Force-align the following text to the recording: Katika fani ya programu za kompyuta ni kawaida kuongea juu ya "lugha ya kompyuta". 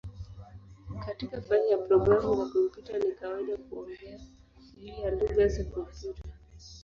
Katika 1.05 1.41
fani 1.41 1.71
ya 1.71 1.77
programu 1.77 2.35
za 2.45 2.53
kompyuta 2.53 2.97
ni 2.97 3.11
kawaida 3.11 3.57
kuongea 3.57 4.19
juu 4.77 4.87
ya 4.87 5.11
"lugha 5.11 5.43
ya 5.43 5.63
kompyuta". 5.65 6.23